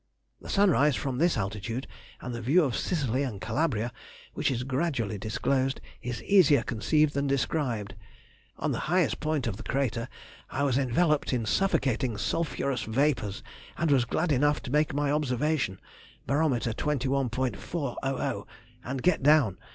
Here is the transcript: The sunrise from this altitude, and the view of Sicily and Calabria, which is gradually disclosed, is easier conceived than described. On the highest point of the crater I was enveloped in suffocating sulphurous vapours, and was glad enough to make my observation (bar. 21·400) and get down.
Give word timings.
The 0.41 0.49
sunrise 0.49 0.95
from 0.95 1.19
this 1.19 1.37
altitude, 1.37 1.85
and 2.21 2.33
the 2.33 2.41
view 2.41 2.63
of 2.63 2.75
Sicily 2.75 3.21
and 3.21 3.39
Calabria, 3.39 3.91
which 4.33 4.49
is 4.49 4.63
gradually 4.63 5.19
disclosed, 5.19 5.79
is 6.01 6.23
easier 6.23 6.63
conceived 6.63 7.13
than 7.13 7.27
described. 7.27 7.93
On 8.57 8.71
the 8.71 8.79
highest 8.89 9.19
point 9.19 9.45
of 9.45 9.57
the 9.57 9.61
crater 9.63 10.09
I 10.49 10.63
was 10.63 10.75
enveloped 10.75 11.33
in 11.33 11.45
suffocating 11.45 12.17
sulphurous 12.17 12.81
vapours, 12.81 13.43
and 13.77 13.91
was 13.91 14.05
glad 14.05 14.31
enough 14.31 14.59
to 14.63 14.71
make 14.71 14.91
my 14.91 15.11
observation 15.11 15.79
(bar. 16.25 16.39
21·400) 16.39 18.47
and 18.83 19.03
get 19.03 19.21
down. 19.21 19.59